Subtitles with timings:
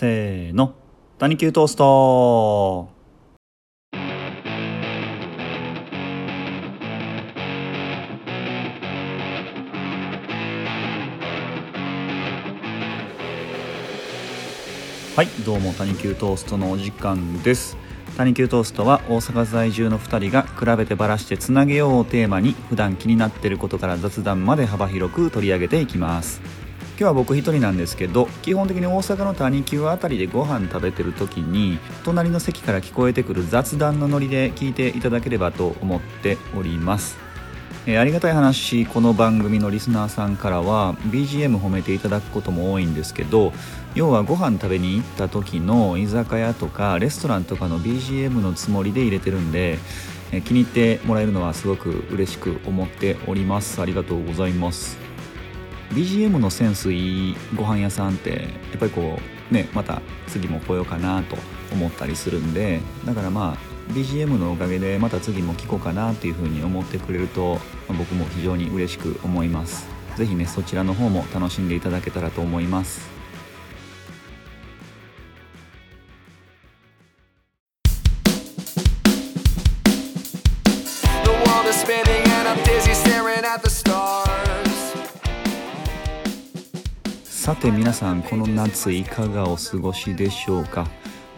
[0.00, 0.76] せーの。
[1.18, 2.88] 谷球トースト。
[15.16, 17.76] はいどうも谷球トーストのお時間です。
[18.16, 26.67] 谷球トーストは大阪在住の2人が比べてばらしてつなげようをテーマに普段気になっていることから雑談まで幅広く取り上げていきます。
[26.98, 37.16] 今日は僕一人なんですけど基本的に大阪の谷急あたりでご飯食べてる時に隣の席から聞こえてくる雑談のノリで聞いていただければと思っております。
[37.86, 43.52] えー、ありがたい話この番組のリスナーさんからは BGM 褒めていただくことも多いんですけど
[43.94, 49.78] 要はご飯食べに行った時の居酒屋とかレストランとかの BGM のつもりで入れてるんで、
[50.44, 53.80] 気に入ってもらえるのはすごく嬉しく思っております。
[53.80, 55.07] ありがとうございます。
[55.90, 58.30] BGM のセンスいいご飯屋さんって
[58.70, 59.18] やっぱりこ
[59.50, 61.36] うねまた次も来ようかなと
[61.72, 67.58] 思ったりするんでだからまあ BGM のおかげでまた次も聞こうかなっていうふうに思ってくれると
[67.88, 69.88] 僕も非常に嬉しく思います。
[70.16, 73.17] 是非ねそちらの方も楽しんでいただけたらと思います。
[87.48, 90.86] さて皆さんこの夏いかがお過ごしでしょうか？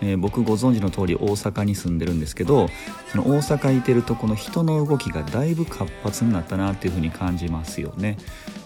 [0.00, 2.67] えー、僕ご存知の通り大阪に住んでるんですけど
[3.12, 8.17] その大阪いてるとこの人の動きがだいぶ活発になったなっていう風に感じますよね。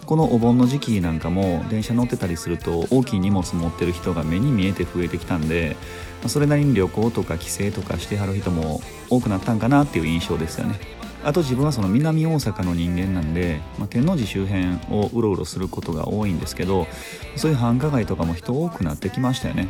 [0.07, 5.77] このお盆の時期なんかも電車乗ってたりすると大きい荷物持ってる人が目に見えて増えてきたんで
[6.25, 10.79] それなりに旅行とか帰省とかしてはる人も多くなったんかなっていう印象ですよね。
[11.25, 16.87] あと自分はその南大阪の人間なんで、まあ、天王寺周辺をうろうろすることが多いんですけど
[17.35, 19.67] そういう繁華街とかも人多くなってきましたよね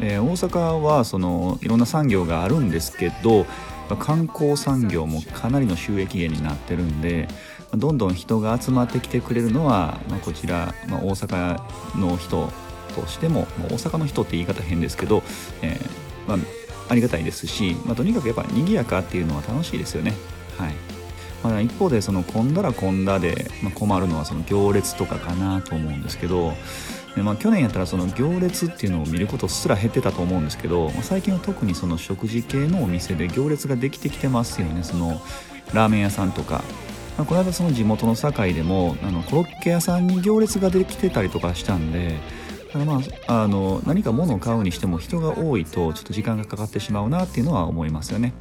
[0.00, 3.46] えー、大阪はそのいろんな産業があるんですけど
[3.98, 7.28] 観光産業もかなりの収益源になってるんで
[7.74, 12.50] どんどん人が集まってきてくれるのは、まあ、こちら、まあ、大阪の人
[12.94, 15.22] としても、まあ、大阪の人って言い方変ですけど、
[15.62, 16.38] えー、まあ、
[16.88, 20.12] ありがたいですし、ま、とにかくやっぱ賑やかっていうのは楽しいですよね。
[20.62, 20.92] はい。
[21.42, 26.52] まあ、一方でその混んだら混んだで、ま、困るのはその行列とかかなと思うんですけど
[27.16, 34.82] で、まあ、去年やったらその行列っていうのを見ることすら減ってたと思うんですけど、まあ、最近は特にその食事系のお店で行列ができてきてますよね。
[34.82, 35.20] その
[35.74, 36.62] ラーメン屋さんとか、
[37.16, 42.18] まあ、この間その地元の堺でもあのコロッケ屋さんに行列ができてたりとかしたんで
[42.72, 48.32] ただまあ、あの何か物を買うにしても人が多いとちょっと時間がかかってしまうなっていうのは思いますよね。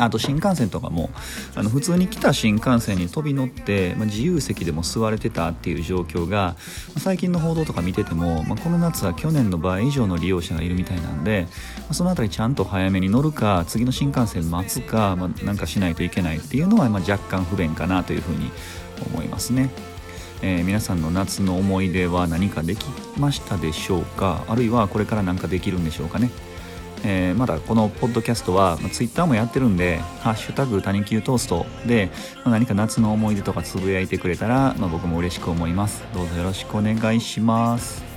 [0.00, 1.10] あと新幹線とかも
[1.54, 6.56] あの普通に来た新幹線に飛び乗って、まあ、自由席でも座れてたっていう状況が、ま
[6.96, 11.46] あ、最近の報道とか見てても、まあ、この夏は去年の倍以上の利用者がいるみたいなんで、
[11.80, 18.50] まあその辺りちゃんと早めに乗るか次の新幹線待つか、まなんかしないといけないっていうのは、ま若干不便かなというふうに
[19.12, 19.70] 思いますね。
[20.42, 22.86] えー、皆さんの夏の思い出は何かでき
[23.18, 24.44] ましたでしょうか？
[24.48, 26.30] あるいはこれから何かできるんでしょうかね？
[27.04, 32.10] えー、まだこのポッドキャストは、まあ、ツイッターもやってるんで「ハッシュタグ谷球トーストで」
[32.44, 36.04] まあ、何か夏の思い出とかつぶやいてくれたら、まあ、僕も嬉しく思います。
[36.14, 38.10] どうぞよろしくお願いします。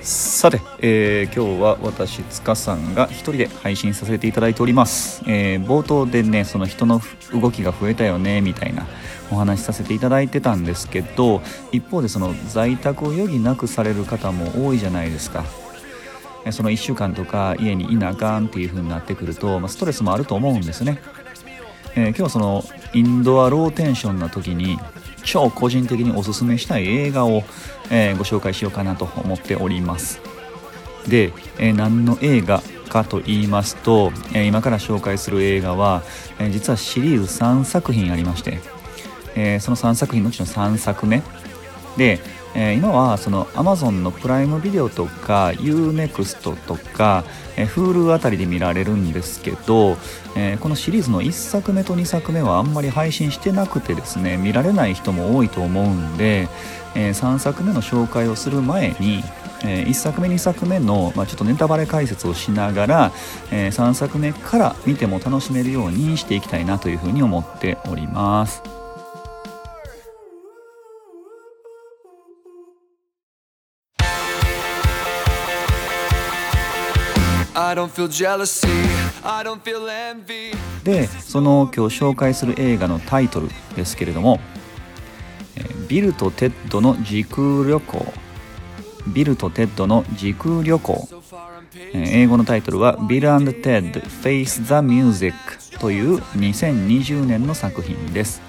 [0.00, 7.02] さて、えー、今日は私塚さんが一人で配信させていただいております、えー、冒頭でねその人の
[7.34, 8.86] 動きが増えたよねみたいな
[9.30, 11.42] お話しさせていただいてたんですけど
[11.72, 15.44] 一方でその在宅を余儀なくされる方も多いじゃないですか。
[16.50, 21.00] その1週間とか家にいなあかんっていう風になってくると、まあ、ストレスもあると思うんですね、
[21.94, 24.78] えー、今日はそのインドアローテンションな時に
[25.24, 27.42] 超個人的におすすめしたい映画を、
[27.90, 30.20] えー、ご紹介しようかなと思っております。
[31.06, 36.02] で、えー、何の映画かと言いますと、え今から紹介する映画は、
[36.38, 38.60] え実はシリーズ3作品ありまして、
[39.36, 41.22] えその3作品のうちの3作目。
[41.98, 42.20] で
[42.60, 47.22] えー、今はその Amazon のプライムビデオとか UNEXT とか、
[47.56, 49.96] えー、Hulu あたりで見られるんですけど、
[50.36, 56.48] えー、このシリーズの1作目と2作目はあんまり配信してなくてですね見られない人も多いと思うんで、
[56.96, 59.22] えー、3作目の紹介をする前に
[59.64, 63.12] えー、1作目2作目の、まあ、ちょっとネタバレ解説をしながら、
[63.50, 68.77] えー、3作目から見ても楽しめるようにしていきたいなというふうに思っております。
[80.84, 84.40] でその今日紹介する映画のタイトルですけれども
[85.88, 88.12] 「ビルとテッドの時空旅行」
[89.08, 91.08] ビルとテッドの時空旅行。
[91.92, 95.34] 英語のタイトルは「ビルテッド Face the Music」
[95.78, 98.40] という2020年の作品です、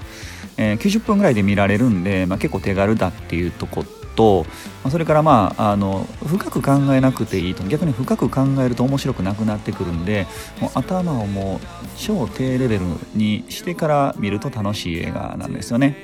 [0.58, 4.46] え、90分ぐらいで見られるんで、まあ、結構手軽だっていうとことと
[4.92, 10.28] それからまああの深く考えなくていいと逆に深く考えると面白くなくなってくるんで
[10.60, 12.82] もう頭をもう超低レベル
[13.16, 15.96] にしてから見ると楽しい映画なんですよね。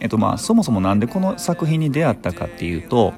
[0.00, 3.12] えっとまあそもそも何でこの作品に出会ったかっていうと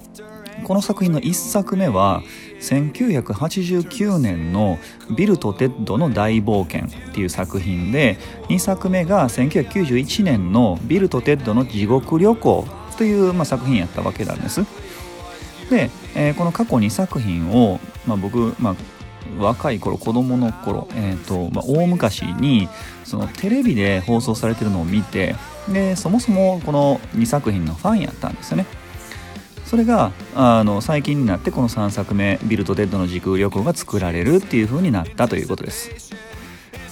[0.65, 2.23] この作品の1作目は
[2.61, 4.79] 1989年の
[5.17, 8.19] 「ビルとテッドの大冒険」っていう作品で
[8.49, 12.67] 2作目が1991年の「ビルとテッドの地獄旅行」
[13.00, 14.61] という、まあ、作品やったわけなんです。
[15.70, 18.75] で、えー、この過去2作品を、まあ、僕、まあ、
[19.43, 22.69] 若い頃子供の頃、えーとまあ、大昔に
[23.05, 25.35] そのテレビで放送されてるのを見て
[25.73, 28.67] でそもそもこの2作品のファンやったんですよね。
[29.64, 36.12] それがあの最近になってこの3作目「ビルト・デッドの時空旅行」が作られるっていう風になったということです。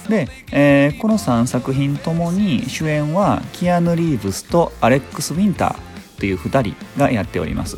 [0.09, 5.88] で、えー、この3作品ともに主演はキアヌ・リーブスとアレックス・ウィンター
[6.19, 7.77] という2人がやっております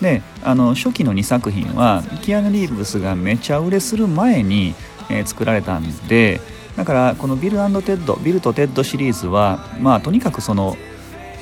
[0.00, 4.74] であの初期の2作品はキアヌ・リーブスがめちゃ売れする前に、
[5.08, 6.40] えー、作られたんで
[6.76, 10.76] だからこのビルテッドビルとテッドシリーズはまあとにかくその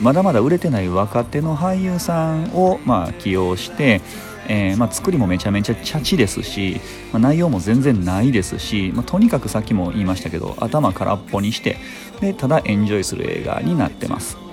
[0.01, 4.01] まだまだ売れてない若手の俳優さんをまあ起用して、
[4.49, 6.81] えー、まあ、作りもめちゃめちゃチャチですし、
[7.13, 11.77] まあ、内容も全然ないですし、ま、とにかくさっきも言いましたけど頭空っぽにして
[12.21, 14.50] でただエンジョイする映画になってます。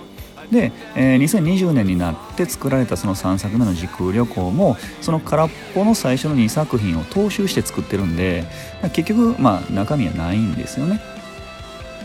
[0.51, 8.45] で、えー、2020年になって作られたその3作目の時空旅行もその空っぽの最初の2作品を踏襲して作ってるんで
[8.93, 11.01] 結局まあ中身はないんですよね。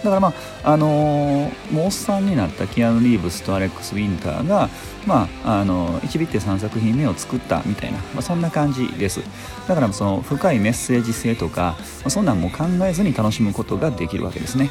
[0.03, 0.35] だからま
[0.65, 4.69] ああのー、もうおっさんになったキアヌ・リーブスとアレックス・ウィンターが
[5.07, 9.21] まああのー、1ビって3作品目を作ったみたいな、まあ、そんな感じです。
[9.69, 14.71] だからその深いメッセージ性とか、まあ、そんなんも考えずに楽しむことができるわけですね。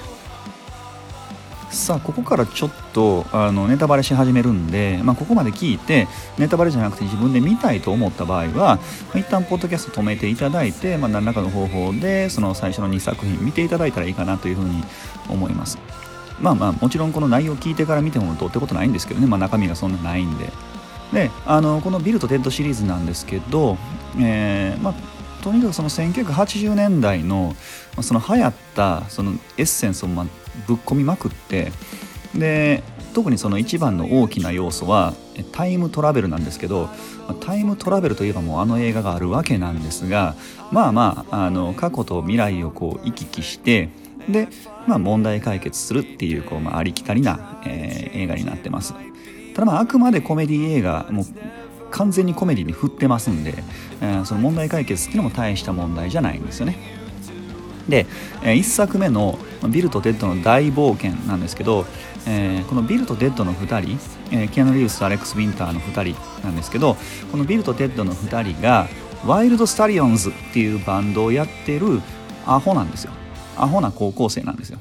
[1.71, 6.07] さあここからちょっとあのネタバレし始めるんで、まあ、ここまで聞いて
[6.37, 8.77] ネタバレじゃなくて自分で見たいと思った場合は
[9.13, 14.83] ま一旦ポッドキャスト止めていただいて、まあ、何らかの方法でその最初の2作品見ていただいたらいいかなというふうに
[15.29, 15.79] 思います。
[16.41, 20.49] まあまあもちろんこの内容を聞いてから見てもどうってことないんですけどね、まあ、中身がそんなないんで。
[21.13, 23.77] であのこのビルとテッドシリーズなんですけど、
[24.17, 24.93] えーまあ
[25.41, 27.55] とにかくその1980年代の
[28.01, 30.25] その流行ったそのエッセンスをま
[30.67, 31.71] ぶっ込みまくって
[32.35, 32.83] で
[33.13, 35.13] 特にその一番の大きな要素は
[35.51, 36.89] タイムトラベルなんですけど
[37.41, 40.35] タイムトラベルといえばもうあの映画があるわけなんですが
[40.71, 43.89] まあまああの過去と未来をこう行き来して
[44.29, 44.47] で、
[44.87, 48.93] まあ、問題解決するっていうこう、まあ、ありきたりな、えー、映画になってます。
[49.53, 51.25] ただまああくまでコメディ映画も
[51.89, 53.63] 完全にコメディに振ってますんで、
[54.01, 57.00] えー、その問題解決っていうのも大した問題じゃないんですよね。
[57.91, 58.07] で、
[58.41, 61.85] え1作目の「ビルとテッドの大冒険」なんですけど、
[62.25, 63.99] えー、このビルとテッドの2人、
[64.31, 66.97] えー、キアヌ・リーブスとアレックス・ウィンターの2人なんですけど
[67.31, 68.87] このビルとテッドの2人が
[69.25, 72.01] ワイルド・スタリオンズっていうバンドをやってる
[72.47, 73.11] アホなんですよ。
[73.57, 74.79] アホな高校生なんですよ。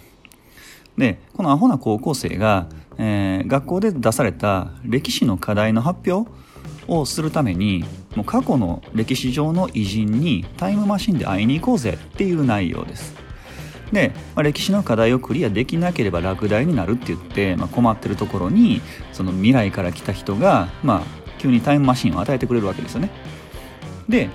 [0.96, 2.66] でこのアホな高校生が、
[2.96, 6.30] えー、学校で出された歴史の課題の発表
[6.86, 7.84] をするために
[8.16, 13.14] もう過去の歴史上の偉人にタイムマシンで会いに行こうぜっていう内容です。
[13.92, 18.80] で、まあ、歴史の課題をクリアできなければ落第になるって言って、まあ、困ってるところに
[19.12, 21.02] その未来から来た人が、まあ、
[21.38, 23.10] 急にタイムマシンを与えてくれるわけですよね。
[24.08, 24.28] で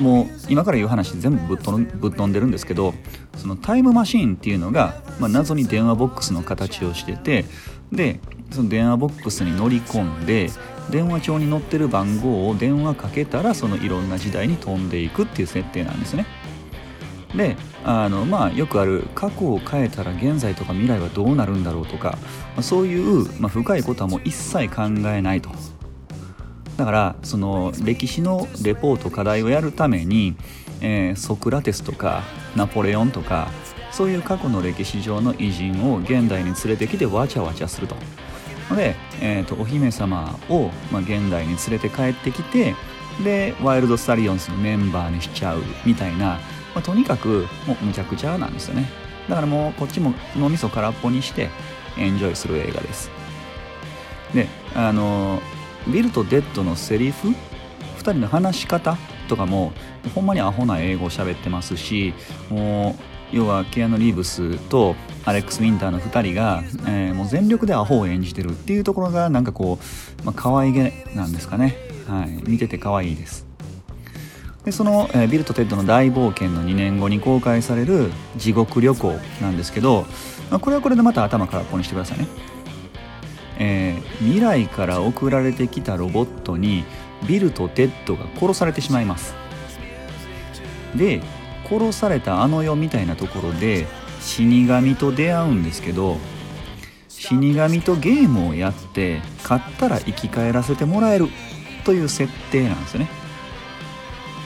[0.00, 2.94] もう今から言う話全部ぶっ飛ぶっ飛んでるんですけど
[3.36, 7.44] そのタイムマシーンっていうのが、まあ、謎に電話ボックスの形をしてて
[7.90, 8.20] で
[8.50, 10.50] その電話ボックスに乗り込んで
[10.90, 16.26] 電話帳に載ってる番号を電話かけたらそのいろんな時代に飛んでいくっていう設定なんですね。
[17.34, 22.18] であのまあよくある過去を変えたら現在とか未来はどうなるんだろうとか、
[22.54, 25.48] まあ、そういう、まあ、深いことはもう一切考えないと
[26.76, 30.36] だからその歴史のレポート課題をやるために、
[30.82, 32.22] えー、ソクラテスとか
[32.56, 33.50] ナポレオンとか
[33.90, 37.96] そういう過去の歴史上の偉人を現代に連れてきてわちゃわちゃすると。
[38.74, 42.74] で、えーと、お姫様を、まあ、現代に連れて帰ってきて
[43.22, 46.40] でワイルド・スタリオンズのメンバーにしちゃうみたいな、
[46.74, 48.88] まあ、とにかくもうむちゃくちゃなんですよね。
[49.28, 51.50] だからもうこっちも脳みそ空っぽにして
[51.98, 53.10] エンジョイする映画です。
[54.34, 55.42] であの
[55.86, 57.34] ビルとデッドのセリフ？2
[57.98, 58.96] 人の話し方？
[59.32, 59.72] とかも
[60.14, 62.12] ほんまにアホな英語を喋ってますし
[62.50, 62.98] も
[63.32, 69.78] う要はキアヌ・リーブスとアレックス・ウィンターの2人が、えー、もう全力でアホを演じてるっていうところがなんかこ
[70.20, 71.76] う、まあ、可愛げなんですかね。
[72.06, 73.46] はい、見てて可愛いです。
[74.66, 80.04] でその、えー、ビルとテッドの大冒険の2年後に公開される「地獄旅行」なんですけど、
[80.50, 82.28] まあ、これはこれでまた頭空っぽにしてくださいね、
[83.58, 86.84] えー、未来から送られてきたロボットに
[87.26, 89.34] ビルとテッドが殺されてしまいます。
[90.96, 91.22] で
[91.68, 93.86] 殺されたあの世みたいなところで
[94.20, 96.18] 死神と出会うんですけど
[97.08, 101.28] 死神とゲームをやって勝ったら生き返らせてもらえる
[101.84, 103.08] という設定なんですよね。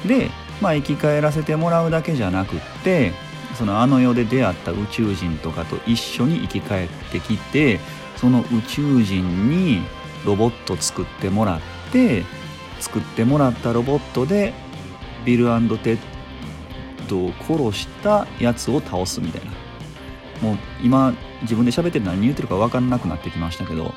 [0.07, 0.31] で、
[0.61, 3.13] まあ、生き返らせてもらうだけじゃなくって
[3.57, 7.81] そのあの世で出会った宇宙人とかと一緒に生き返ってきて
[8.17, 9.83] その宇宙人に
[10.25, 11.61] ロボット作ってもらっ
[11.93, 12.25] て
[12.81, 14.55] 作ってもらったロボットで
[15.25, 15.45] ビル
[15.79, 15.99] テッ
[17.09, 19.53] ドを殺したやつを倒すみたいな。
[20.43, 23.95] もう今自分で喋って何言ってるか分かんなくなってきましたけど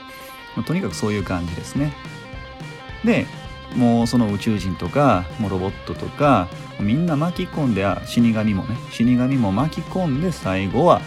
[0.65, 1.93] とにかくそういう感じですね。
[3.03, 3.25] で
[3.75, 6.48] もうその宇宙人とかもうロボットとか
[6.79, 11.01] みんな巻き込んで死神もね死神も巻き込んで最後は、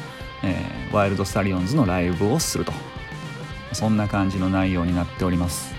[0.45, 2.73] えー、ワイルドスタリオンズのライブをすると。
[3.73, 5.75] そんな感じの内容になっております。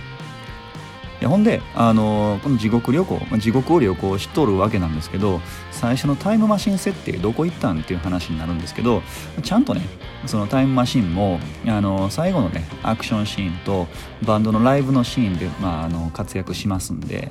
[1.28, 9.02] ほんで、あのこの地獄旅行、ま、地獄を旅行しとるわけなんですけど最初のタイムマシン設定どこ行ったんっていう話になるんですけど
[9.42, 9.82] ちゃんとね
[10.26, 13.88] そのタイムマシンもあの最後のねアクションシーンと
[14.26, 17.30] バンドのライブのシーンで、まあ、あの活躍しますんで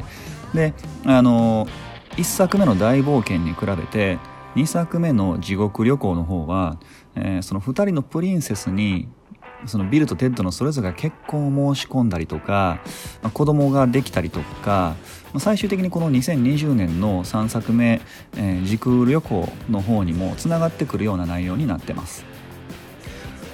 [0.55, 0.75] で
[1.07, 1.67] あの
[2.17, 4.19] 1作目の大冒険に比べて
[4.55, 6.79] 2作目の地獄旅行の方は、
[7.15, 9.09] えー、その2人のプリンセスに
[9.66, 12.81] そのビルとテッドのそれぞれが結婚を申し込んだりとか、
[13.23, 14.97] まあ、子供ができたりとか、
[15.33, 18.00] まあ、最終的にこの2020年の3作目
[18.37, 22.32] 「えー、時空旅行」の方にもつながってくるような内容になってます。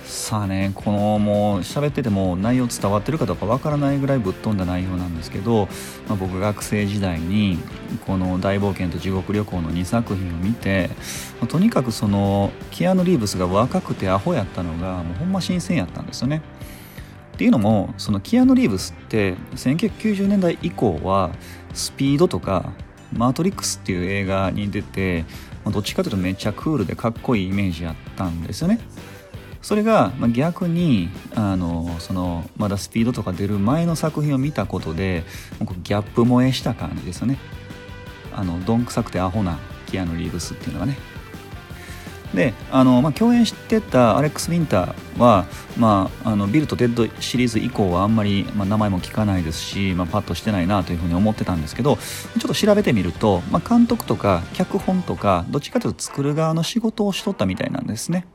[0.09, 5.69] さあねこのもう喋ってても内容伝わってるかどうかわからないぐらいぶっ飛んだ内容なんですけど、
[6.09, 7.59] まあ、僕学生時代に
[8.07, 10.89] この「大冒険」と「地獄旅行」の2作品を見て、
[11.41, 16.41] まあ、とにかくそのキアヌ・リーブスが若くてアホやったのがもうほんま新鮮やったんですよね。
[17.35, 21.33] っていうのもそのキアヌ・リーブスって1990年代以降は
[21.75, 22.73] スピードとか
[23.13, 25.27] マトリックスっていう映画に出て
[25.67, 28.81] どっちかというとめっちゃクールでかっこいいイメージやったんですよね。
[29.69, 35.25] それが逆にあのそのまだスピードとか出る前の作品を見たことで
[35.83, 37.37] ギャップ萌えした感じですよね
[38.33, 40.97] あのどんくさくてアホなキアヌ・リーブスっていうのがね
[42.33, 45.45] であの、まあ、共演してたアレックス・ウィンターは、
[45.77, 58.27] まあ、あのビルとテッドシリーズ以降はあんまり、まあ、名前も聞かないですし、まあ、パッとしてないなというふうに思ってたんですけどちょっと調べてみると、まあ、監督とか脚本とかどっちかというと作る側の仕事をしとったみたいなんですね。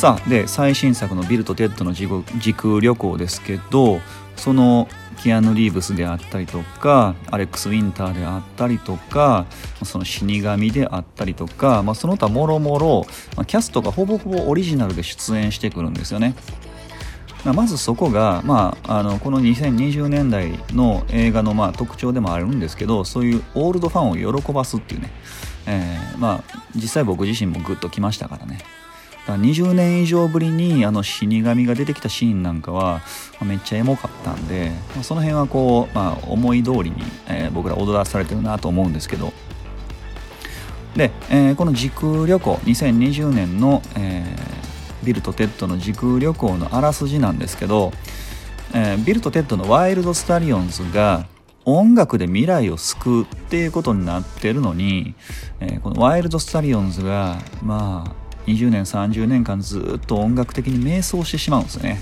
[0.00, 2.08] さあで最新作の「ビルとテッドの時
[2.54, 4.00] 空旅行」ですけど
[4.34, 4.88] その
[5.22, 9.44] キアヌ・リーブスであったりとかアレックス・ウィンターであったりとか
[9.84, 13.06] その死神であったりとか、まあ、その他もろもろ
[13.46, 16.34] キャストがほぼほぼオリジナルで出演してくるんですよね。
[17.44, 25.10] まずそこが、まあ、あのこの2020年代の映画のまあ特徴でもあるんですけどそういうオールドファンを喜ばすっていうね、
[25.66, 28.79] えー、まあ実際僕自身もグッときましたからね。
[29.38, 33.00] 20年以上ぶりにあの死神が出てきたシーンなんかは
[33.38, 36.96] まあめっちゃエモかったんで、まあ、その辺はこう、まあ、思い通りに、
[37.28, 39.32] えー、僕ら踊らされてるなと思うんですけど。
[40.96, 47.92] で、えー、この時空旅行2020年の、えー、ビルとテッドの時空旅行のあらすじなんですけど、
[48.74, 51.26] えー、ビルとテッドのワイルドスタリオンズが
[51.64, 55.14] 音楽で未来を救うっていうことになってるのに、
[55.60, 62.00] えー、このワイルドスタリオンズがまあ20年30年間ずっと音楽的に迷走してしまうんですよね。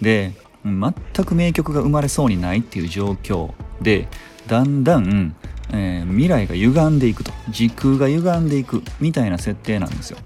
[0.00, 0.32] で
[0.64, 0.92] 全
[1.24, 4.08] く名曲が生まれそうにないっていう状況で
[4.46, 5.34] だんだん、
[5.72, 7.32] えー、未来が歪んでいくと。
[7.50, 10.18] 時空が歪んでいくみたいな設定なんですよ。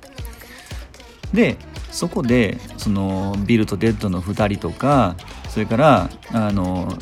[1.33, 1.57] で
[1.91, 5.17] そこでそのビルとデッドの2人とか
[5.49, 6.93] それからあの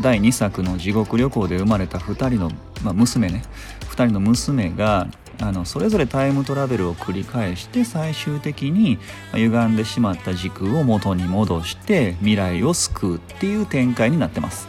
[0.00, 2.50] 第2作の「地獄旅行」で生まれた2人の、
[2.82, 3.42] まあ、娘ね。
[3.90, 5.08] 2人の娘が
[5.40, 8.98] あのそれぞれタイムトラベルを繰り返して最終的に
[9.32, 14.68] 歪んでしまった時空を元に戻して未来を救うっていう展開になってます。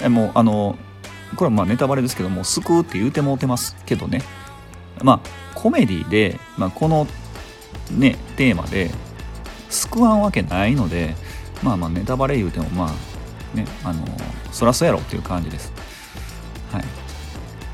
[0.00, 0.76] えもうあの
[1.36, 4.22] これはまあネタバレですけども救うって言うてもうてますけどね。
[5.02, 7.06] まあコメディで、まあ、この
[7.90, 8.90] ねテーマで
[9.70, 11.14] 救わんわけないので
[11.62, 14.06] まあまあネタバレ言うてもまあねあの
[14.52, 15.72] そらそうやろっていう感じです。
[16.72, 16.97] はい。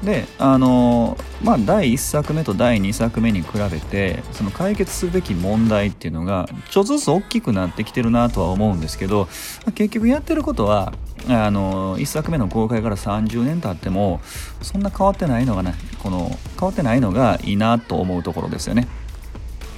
[0.05, 9.29] であのまあ第1作目と第2作目に比べてその解決すべき問題っていうのがちょっとずつ大きくなってきてるなとは思うんですけど
[9.75, 10.93] 結局やってることは
[11.29, 14.21] あの1作目の公開から30年経っても
[14.63, 16.31] そんな変わってないのがねこの
[16.61, 18.87] 変わってないのがいいなと思うところですよね。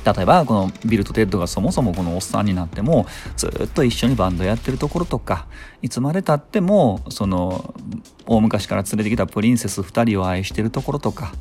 [0.07, 5.49] 例えばこのビルとテッドがそもそもこのおっさんになってもずっと一緒にバンドやってるところとか
[5.83, 7.75] いつまでたってもその
[8.25, 11.35] 大昔から連れてきたプリンセス2人を愛してるところとか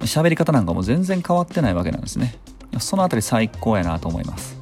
[0.00, 2.38] 喋り方なんかも全然変わってないわけなんですね。
[2.78, 4.56] そのあたり最高やなと思います。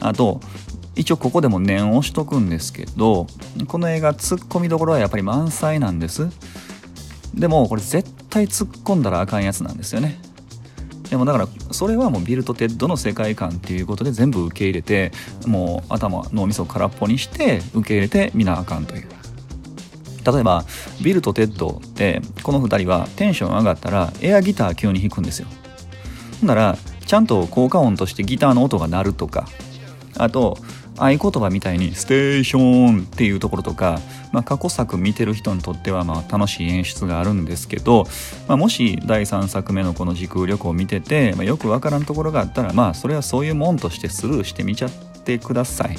[0.00, 0.40] あと
[0.96, 3.26] 一応ここでも念押ししとくんですけど
[3.68, 6.28] この映画ツッコミどころはやっぱり満載なんです。
[7.34, 10.18] でもこれ絶対突っ込んだらあかんやつなんですよね。
[11.10, 15.10] でもだからそれはもうビルとテッドの世界観っていうことで全部受け入れて
[15.46, 19.08] もう頭脳みそを空っぽにして受け入れてみなあかんという。
[20.30, 20.64] 例えば
[21.02, 25.48] ビルとテッドってこの2人はテンション上がったらエアギター急に弾くんですよ。
[26.40, 29.48] ほんならちゃんと効果音としてギターの音が鳴るとか
[30.18, 30.58] あと
[30.98, 34.00] 合言葉みたいに「ステーション」っていうところとか、
[34.32, 38.06] まあ、過去作見てる人にとってはまあ楽しい演出があるんですけど、
[38.46, 44.90] まあ、もし第3作目のこの時空旅行を見てて、まあ、よくわからんところがあったらまあそれはそういうもんとしてスルーしてみちゃっ
[45.24, 45.98] てください。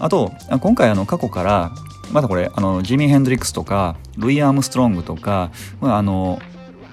[0.00, 1.72] あと今回あの過去から
[2.12, 6.40] まだこれあのジミー・ヘンドリックスとかルイ・アームストロングとか、まあ、あの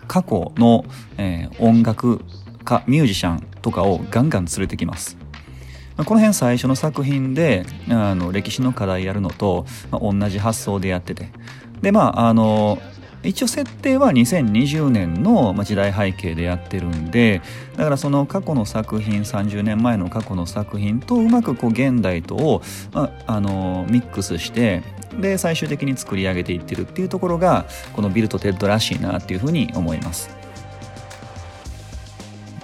[0.07, 0.85] 過去の、
[1.17, 2.21] えー、音楽
[2.63, 5.17] 家ミュージシャンとかをガンガン連れてきます。
[5.97, 11.29] この辺最初の作品であの歴史の課題やるのと、まあ、同じ発想でやってて
[11.81, 12.79] でまああの
[13.23, 17.41] 一応設定は2020年の時代背景でやってるんで
[17.75, 22.61] だからその過去の作品30年前の過去の作品とうまくこう現代とを、
[22.93, 24.83] まあ、あのミックスして
[25.19, 30.44] で最終的に作り上げていってるっていうところがこのビルとテッドらしいなっていうふうに思います。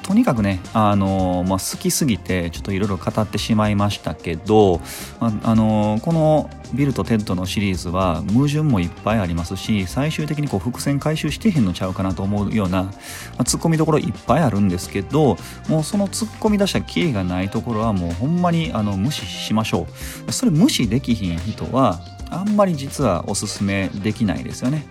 [0.03, 4.81] とにかくね、あのまあ、好きすぎてちょっといろいろ語ってしまいましたけど、
[5.19, 12.91] あ、あのこのビルとテッドのシリーズは矛盾もいっぱいありますし最終的にこう伏線回収してへんのちゃうかなと思うような、ま
[13.39, 19.87] あ、ツッコミどころいっぱいあるんですけどもうそのツッコミ出したらキリがないところはもうほんまにあの無視しましょ
[20.27, 20.31] う。
[20.31, 21.99] それ無視できひん人は
[22.29, 24.85] あんまり実はおすすめできないですよね。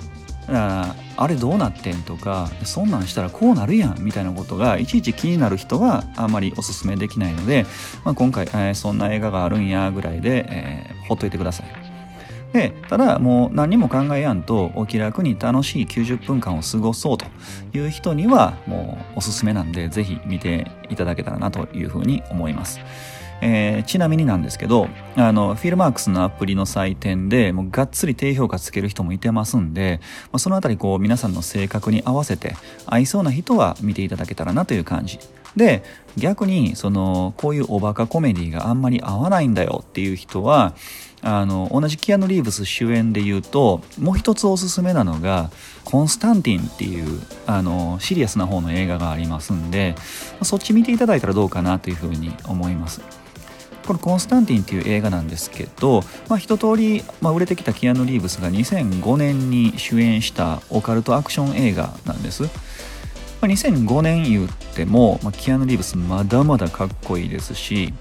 [0.52, 7.66] ああれどうなってんとかそんなんしたらこうなるやんみたいなことがいちいち気になる人はあんまりおすすめできないので、
[8.04, 11.66] まあ、今回、えー、そんな映画があるんやぐらいで、えー、ほっといてください。
[12.52, 17.26] でただもう何も考えやんとお気楽に楽しい90分間を過ごそうと
[17.72, 22.80] いう人にはもうおすすめなんで是非見ていただけたらなというふうに思います。
[23.42, 32.54] えー、ちなみになんですけど、あの、フィルマークスのアプリの採点で、もうがっつり低評価つける人もいてますんで、まあ、そのあたりこう皆さんの性格に合わせて
[32.86, 35.18] 合いそうな人は見ていただけたらなという感じ。
[35.56, 35.82] で、
[36.16, 40.74] 逆に、その、こういうおバカコメディがあんまり合わないんだよっていう人は、
[41.22, 45.50] あの同じキアヌ・リーブス主演で言うともう一つおすすめなのが
[45.84, 49.94] 「コンスタンティン」っていうあのシリアスな方の映画がありますんで
[50.42, 53.19] そっち見ていただいたらどうかなというふうに思います。
[53.90, 62.44] この「コンスタンティン」っていう映画なんですけど、まあ、一通り、まあ、売れてきたキアヌ・リーブスが2005年に主演したオカルトアクション映画なんです。
[63.40, 67.92] ま、2005年言っても、まあ、キアヌ・リーブスまだまだかっこいいですし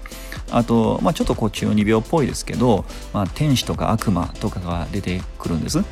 [0.50, 5.82] あと、まあ、ちょっとこう中二病っぽいですけど、まあ、天使とか悪魔とかが出てくるんです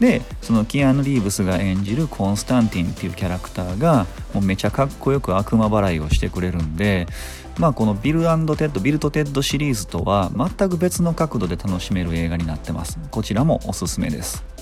[0.00, 7.06] でそのキアヌ・リーブスが演じるコンスタンティンっていうキャラクターがもうめちゃかっこよく悪魔払いをしてくれるんで
[7.58, 12.98] まあ、このビルテッドビルとテッドシリーズとは全く別の角度で楽しめる映画になってます。
[13.10, 14.55] こちらもおすすめです。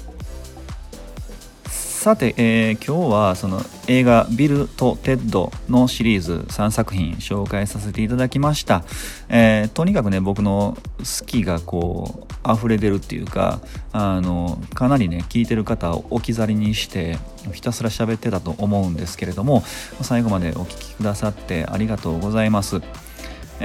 [2.04, 8.84] さて、えー、今日はその映画「ビルとテッド」のシリーズ3作品紹介させていただきました、
[9.30, 13.58] えー、とにかくね僕の好きがこう溢れ出るっていうか
[13.92, 17.16] あのかなりね聞いてる方を置き去りにして
[17.54, 19.62] ひたすら喋ってたと思うんですけれども
[20.02, 22.82] 最後までお聴きくださってありがとうございます。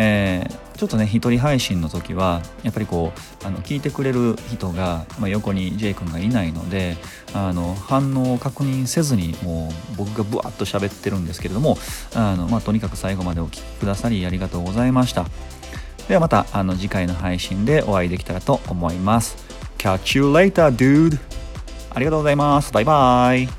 [0.01, 3.11] えー、ちょっとね一人配信の時はやっぱりこ
[3.43, 6.95] うあの聞いてくれる人が、まあ、横に J 君がいないので
[7.33, 11.77] あの反応を確認せずにもう僕がブワッと喋ってるんですけれども
[12.15, 15.25] あの、まあ、とにかく最後までお聴きくださりありがとうございました。
[16.07, 19.35] ではまたあの次回の配信でお会いできたらと思います。
[19.77, 21.19] Catch you later dude!
[21.91, 22.71] ありがとうございます。
[22.71, 23.58] バイバイ。